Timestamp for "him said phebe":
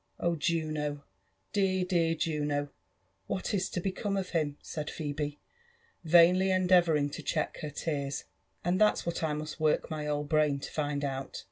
4.31-5.39